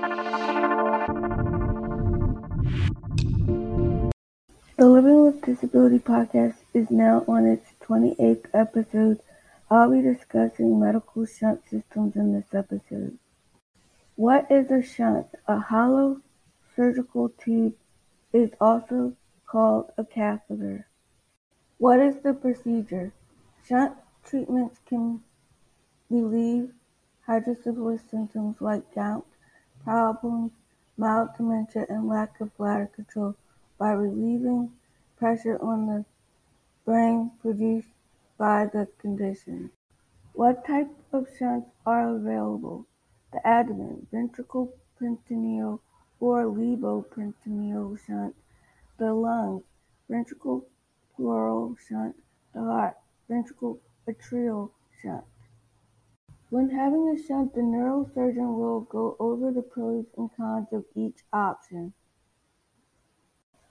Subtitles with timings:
[0.00, 0.12] The
[4.78, 9.18] Living with Disability podcast is now on its 28th episode.
[9.68, 13.18] I'll be discussing medical shunt systems in this episode.
[14.14, 15.26] What is a shunt?
[15.48, 16.20] A hollow
[16.76, 17.74] surgical tube
[18.32, 19.16] is also
[19.48, 20.86] called a catheter.
[21.78, 23.12] What is the procedure?
[23.66, 23.94] Shunt
[24.24, 25.22] treatments can
[26.08, 26.70] relieve
[27.26, 29.26] hydrocephalus symptoms like gout
[29.88, 30.52] problems,
[30.98, 33.34] mild dementia, and lack of bladder control
[33.78, 34.70] by relieving
[35.16, 36.04] pressure on the
[36.84, 37.88] brain produced
[38.36, 39.70] by the condition.
[40.34, 42.84] What type of shunts are available?
[43.32, 45.80] The abdomen, ventricle peritoneal
[46.20, 48.34] or lumboperitoneal shunt,
[48.98, 49.62] the lungs,
[50.06, 50.66] ventricle
[51.16, 52.14] pleural shunt,
[52.52, 52.96] the heart,
[53.26, 54.68] ventricle atrial
[55.00, 55.24] shunt.
[56.50, 61.22] When having a shunt, the neurosurgeon will go over the pros and cons of each
[61.30, 61.92] option.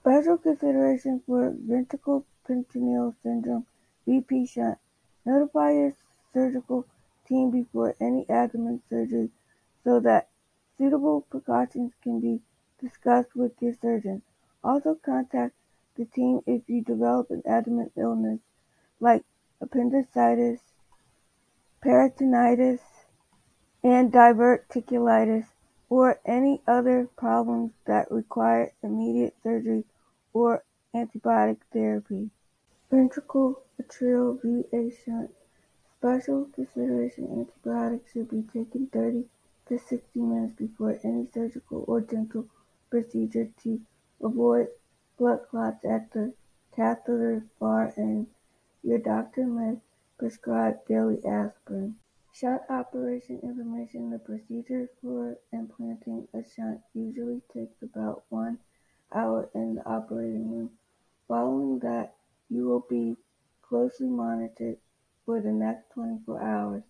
[0.00, 3.66] Special consideration for ventricle peritoneal syndrome
[4.06, 4.78] (VP shunt):
[5.26, 5.92] Notify your
[6.32, 6.86] surgical
[7.26, 9.32] team before any abdomen surgery
[9.82, 10.28] so that
[10.76, 12.42] suitable precautions can be
[12.78, 14.22] discussed with your surgeon.
[14.62, 15.56] Also contact
[15.96, 18.38] the team if you develop an abdomen illness
[19.00, 19.24] like
[19.60, 20.60] appendicitis,
[21.84, 22.80] peritonitis,
[23.82, 25.46] and diverticulitis,
[25.88, 29.84] or any other problems that require immediate surgery
[30.32, 30.62] or
[30.94, 32.30] antibiotic therapy.
[32.90, 35.30] Ventricle atrial VA shunt.
[35.98, 39.24] Special consideration antibiotics should be taken 30
[39.68, 42.46] to 60 minutes before any surgical or dental
[42.90, 43.80] procedure to
[44.22, 44.68] avoid
[45.18, 46.32] blood clots at the
[46.74, 48.28] catheter far end.
[48.82, 49.78] Your doctor may
[50.18, 51.96] prescribe daily aspirin.
[52.32, 58.58] Shunt operation information The procedure for implanting a shunt usually takes about one
[59.12, 60.70] hour in the operating room.
[61.26, 62.14] Following that,
[62.50, 63.16] you will be
[63.62, 64.78] closely monitored
[65.24, 66.82] for the next 24 hours.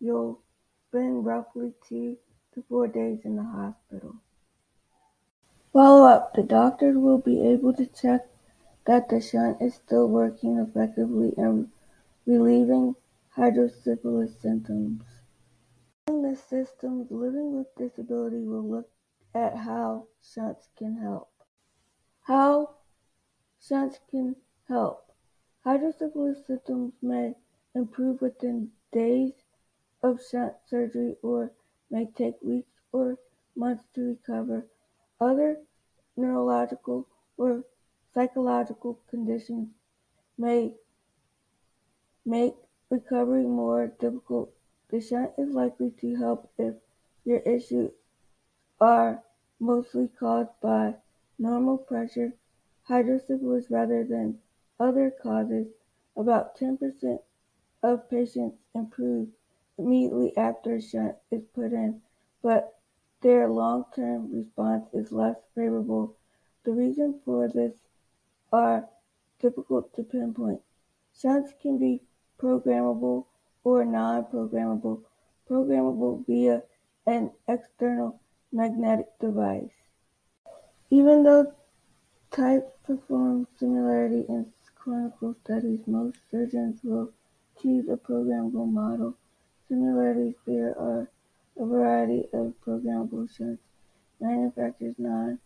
[0.00, 0.40] You'll
[0.88, 2.16] spend roughly two
[2.54, 4.16] to four days in the hospital.
[5.72, 8.26] Follow up The doctor will be able to check
[8.86, 11.70] that the shunt is still working effectively and
[12.26, 12.94] relieving
[13.30, 15.02] hydrocephalus symptoms.
[16.08, 18.90] In the systems, Living with Disability will look
[19.34, 21.30] at how shunts can help.
[22.22, 22.74] How
[23.60, 24.36] shunts can
[24.68, 25.12] help.
[25.64, 27.34] Hydrocephalus symptoms may
[27.74, 29.32] improve within days
[30.02, 31.52] of shunt surgery or
[31.90, 33.18] may take weeks or
[33.54, 34.66] months to recover.
[35.20, 35.58] Other
[36.16, 37.06] neurological
[37.36, 37.64] or
[38.12, 39.68] psychological conditions
[40.38, 40.74] may
[42.30, 42.54] make
[42.90, 44.52] recovery more difficult.
[44.90, 46.76] The shunt is likely to help if
[47.24, 47.90] your issues
[48.80, 49.24] are
[49.58, 50.94] mostly caused by
[51.40, 52.34] normal pressure
[52.88, 54.38] hydrocephalus rather than
[54.78, 55.66] other causes.
[56.16, 57.20] About 10%
[57.82, 59.28] of patients improve
[59.76, 62.00] immediately after a shunt is put in,
[62.42, 62.78] but
[63.22, 66.16] their long-term response is less favorable.
[66.64, 67.74] The reasons for this
[68.52, 68.88] are
[69.40, 70.60] difficult to pinpoint.
[71.12, 72.02] Shunts can be
[72.40, 73.26] programmable
[73.64, 75.02] or non-programmable.
[75.48, 76.62] Programmable via
[77.06, 78.20] an external
[78.52, 79.70] magnetic device.
[80.90, 81.52] Even though
[82.30, 84.46] type performs similarly in
[84.76, 87.12] clinical studies, most surgeons will
[87.60, 89.14] choose a programmable model.
[89.68, 91.10] Similarities There are
[91.58, 93.62] a variety of programmable shunts
[94.20, 95.38] manufacturers, none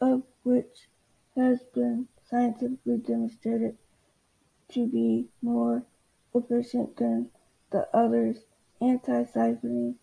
[0.00, 0.88] of which
[1.36, 3.76] has been scientifically demonstrated
[4.70, 5.82] to be more
[6.34, 7.30] efficient than
[7.70, 8.38] the others.
[8.80, 9.94] Anti-siphoning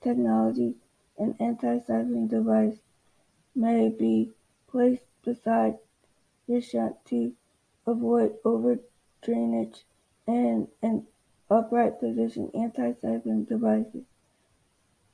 [0.00, 0.74] technology
[1.18, 2.78] An anti-siphoning device
[3.54, 4.32] may be
[4.68, 5.78] placed beside
[6.46, 7.32] your shunt to
[7.86, 9.84] avoid over-drainage
[10.26, 11.06] and an
[11.48, 12.50] upright position.
[12.52, 14.04] Anti-siphon devices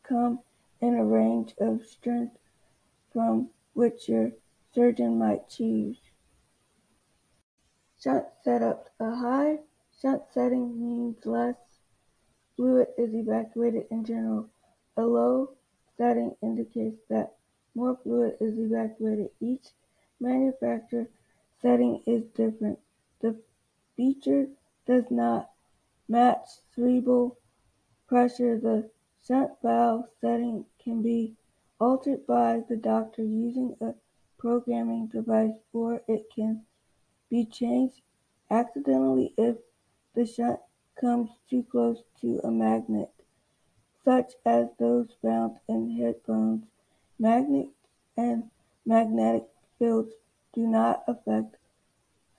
[0.03, 0.41] come
[0.81, 2.39] in a range of strengths
[3.13, 4.33] from which your
[4.75, 5.99] surgeon might choose.
[8.03, 9.59] Shunt setup: A high
[10.03, 11.55] shunt setting means less
[12.57, 14.49] fluid is evacuated in general.
[14.97, 15.51] A low
[15.97, 17.37] setting indicates that
[17.77, 19.31] more fluid is evacuated.
[19.41, 19.69] Each
[20.19, 21.07] manufacturer
[21.61, 22.81] setting is different.
[23.21, 23.41] The
[23.97, 24.49] feature
[24.87, 25.51] does not
[26.09, 27.39] match cerebral
[28.09, 28.59] pressure.
[28.59, 28.91] The
[29.25, 31.37] shunt valve setting can be
[31.79, 33.95] altered by the doctor using a
[34.37, 36.65] programming device or it can
[37.31, 38.01] be changed
[38.51, 39.57] accidentally if
[40.15, 40.61] the shunt
[41.01, 43.13] comes too close to a magnet,
[44.05, 46.65] such as those found in headphones
[47.23, 47.71] Magnets
[48.17, 48.51] and
[48.85, 49.47] magnetic
[49.79, 50.13] fields
[50.53, 51.57] do not affect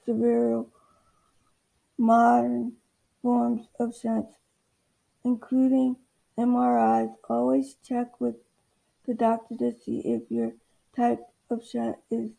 [0.05, 0.69] several
[1.97, 2.73] modern
[3.21, 4.35] forms of shunts,
[5.23, 5.95] including
[6.37, 7.15] MRIs.
[7.29, 8.35] Always check with
[9.05, 10.51] the doctor to see if your
[10.93, 12.31] type of shunt is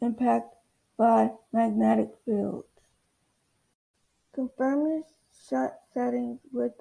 [0.00, 0.58] impacted
[0.96, 2.71] by magnetic fields.
[4.34, 6.72] Confirm your settings with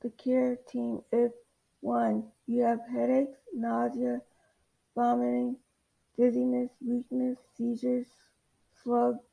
[0.00, 1.32] the care team if
[1.80, 2.30] 1.
[2.46, 4.22] You have headaches, nausea,
[4.94, 5.56] vomiting,
[6.16, 8.06] dizziness, weakness, seizures,
[8.82, 9.24] slugged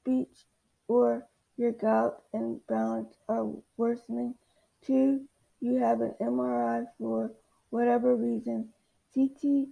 [0.00, 0.46] speech,
[0.88, 1.26] or
[1.56, 4.34] your gout and balance are worsening.
[4.82, 5.26] 2.
[5.60, 7.32] You have an MRI for
[7.70, 8.74] whatever reason.
[9.14, 9.68] CT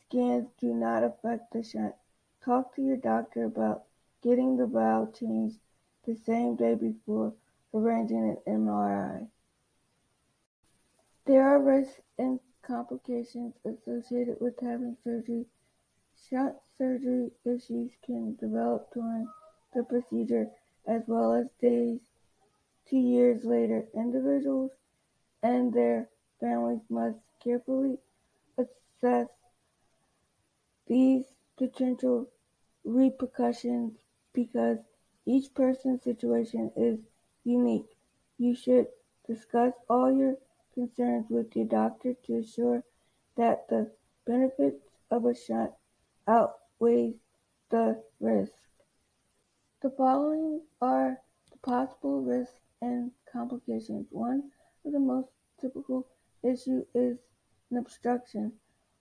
[0.00, 1.94] scans do not affect the shunt.
[2.42, 3.84] Talk to your doctor about
[4.22, 5.58] getting the valve changed
[6.08, 7.34] the same day before
[7.74, 9.28] arranging an MRI.
[11.26, 15.44] There are risks and complications associated with having surgery.
[16.30, 19.28] Shunt surgery issues can develop during
[19.74, 20.48] the procedure
[20.86, 22.00] as well as days
[22.88, 23.84] to years later.
[23.94, 24.70] Individuals
[25.42, 26.08] and their
[26.40, 27.98] families must carefully
[28.56, 29.28] assess
[30.86, 31.26] these
[31.58, 32.30] potential
[32.82, 33.92] repercussions
[34.32, 34.78] because
[35.28, 36.98] each person's situation is
[37.44, 37.96] unique.
[38.38, 38.86] You should
[39.26, 40.36] discuss all your
[40.72, 42.82] concerns with your doctor to ensure
[43.36, 43.90] that the
[44.26, 45.72] benefits of a shunt
[46.26, 47.16] outweighs
[47.70, 48.52] the risk.
[49.82, 51.18] The following are
[51.52, 54.06] the possible risks and complications.
[54.10, 54.50] One
[54.86, 55.28] of the most
[55.60, 56.06] typical
[56.42, 57.18] issues is
[57.70, 58.52] an obstruction.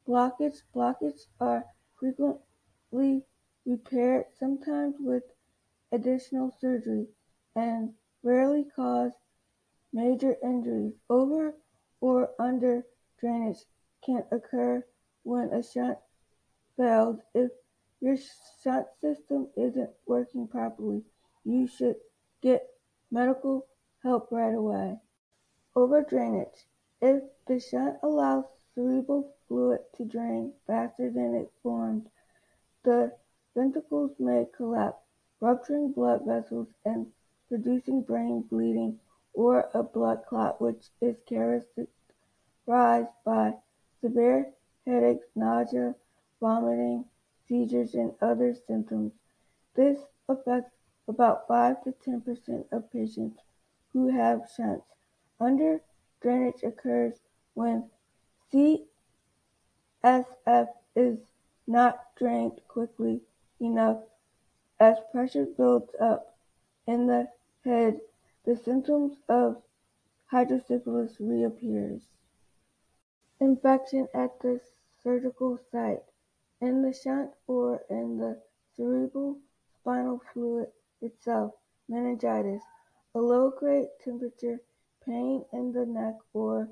[0.05, 0.61] Blockage.
[0.75, 1.63] Blockage are
[1.97, 3.23] frequently
[3.65, 5.23] repaired, sometimes with
[5.91, 7.07] additional surgery,
[7.55, 7.93] and
[8.23, 9.11] rarely cause
[9.93, 10.93] major injuries.
[11.09, 11.55] Over
[12.01, 12.85] or under
[13.19, 13.65] drainage
[14.05, 14.85] can occur
[15.23, 15.97] when a shunt
[16.75, 17.19] fails.
[17.33, 17.51] If
[17.99, 18.17] your
[18.63, 21.03] shunt system isn't working properly,
[21.43, 21.95] you should
[22.41, 22.67] get
[23.09, 23.65] medical
[24.03, 24.97] help right away.
[25.75, 26.67] Over drainage.
[27.01, 32.07] If the shunt allows cerebral fluid to drain faster than it forms,
[32.83, 33.11] the
[33.55, 35.06] ventricles may collapse,
[35.39, 37.07] rupturing blood vessels and
[37.49, 38.99] producing brain bleeding
[39.33, 41.87] or a blood clot, which is characterized
[43.23, 43.53] by
[44.01, 44.51] severe
[44.85, 45.95] headaches, nausea,
[46.39, 47.05] vomiting,
[47.47, 49.13] seizures, and other symptoms.
[49.75, 50.71] This affects
[51.07, 53.39] about 5 to 10% of patients
[53.93, 54.85] who have shunts.
[55.39, 55.81] Under
[56.21, 57.13] drainage occurs
[57.53, 57.89] when
[58.51, 58.87] CSF
[60.95, 61.19] is
[61.67, 63.21] not drained quickly
[63.59, 63.99] enough
[64.79, 66.37] as pressure builds up
[66.85, 67.27] in the
[67.63, 67.99] head.
[68.45, 69.61] The symptoms of
[70.31, 72.01] hydrocephalus reappears.
[73.39, 74.61] Infection at the
[75.03, 76.03] surgical site,
[76.61, 78.41] in the shunt or in the
[78.75, 79.37] cerebral
[79.79, 80.71] spinal fluid
[81.01, 81.53] itself.
[81.89, 82.61] Meningitis,
[83.15, 84.59] a low-grade temperature,
[85.05, 86.69] pain in the neck or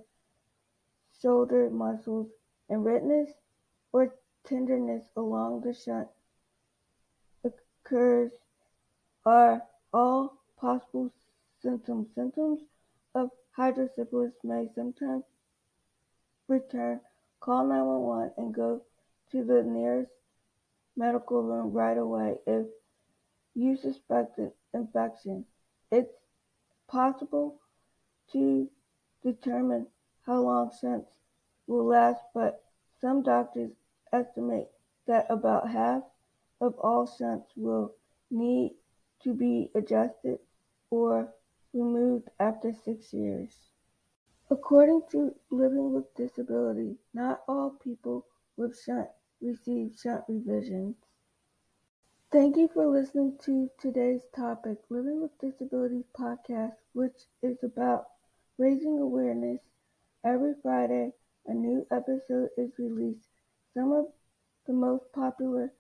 [1.22, 2.28] shoulder muscles,
[2.70, 3.32] and redness
[3.94, 4.14] or
[4.46, 6.10] tenderness along the shunt
[7.86, 8.32] occurs
[9.26, 9.62] are
[9.94, 11.12] all possible
[11.62, 12.08] symptoms.
[12.16, 12.62] Symptoms
[13.14, 15.24] of hydrocephalus may sometimes
[16.48, 17.00] return.
[17.40, 18.82] Call 911 and go
[19.32, 20.12] to the nearest
[20.98, 22.66] medical room right away if
[23.54, 25.46] you suspect an infection.
[25.92, 26.14] It's
[26.88, 27.60] possible
[28.32, 28.68] to
[29.24, 29.88] determine
[30.26, 31.12] how long shunts
[31.68, 32.64] will last, but
[33.00, 33.72] some doctors
[34.12, 34.68] estimate
[35.06, 36.02] that about half
[36.62, 37.94] of all shunts will
[38.32, 38.76] need
[39.22, 40.40] to be adjusted
[40.90, 41.34] or
[41.74, 43.72] removed after six years.
[44.50, 48.26] According to Living with Disability, not all people
[48.58, 49.10] with shunt
[49.42, 50.96] receive shunt revisions.
[52.32, 58.08] Thank you for listening to today's topic, Living with Disabilities podcast, which is about
[58.58, 59.62] raising awareness.
[60.24, 61.14] Every Friday,
[61.46, 63.30] a new episode is released.
[63.74, 64.08] Some of
[64.66, 65.72] the most popular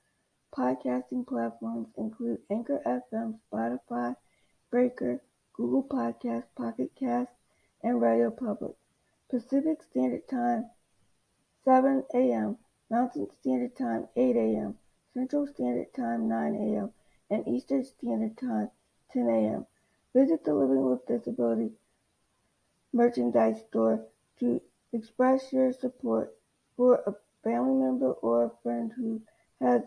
[0.55, 4.15] podcasting platforms include Anchor FM, Spotify,
[4.71, 5.21] Breaker,
[5.53, 7.31] Google Podcast, Pocket Cast,
[7.83, 8.75] and Radio Public.
[9.29, 10.69] Pacific Standard Time,
[11.65, 12.57] 7 a.m.
[12.89, 14.77] Mountain Standard Time, 8 a.m.
[15.13, 16.91] Central Standard Time 9 a.m.
[17.29, 18.69] and Eastern Standard Time
[19.11, 19.65] 10 a.m.
[20.13, 21.71] Visit the Living with Disability
[22.93, 24.05] merchandise store
[24.39, 24.61] to
[24.93, 26.33] express your support
[26.77, 29.21] for a family member or a friend who
[29.59, 29.81] has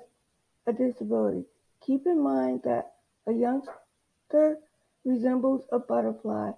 [0.68, 1.44] a disability.
[1.80, 2.92] Keep in mind that
[3.26, 4.58] a youngster
[5.04, 6.50] resembles a butterfly.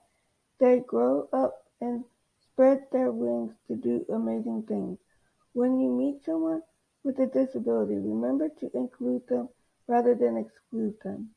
[0.58, 2.04] They grow up and
[2.42, 4.98] spread their wings to do amazing things.
[5.52, 6.62] When you meet someone
[7.04, 9.48] with a disability, remember to include them
[9.86, 11.30] rather than exclude them.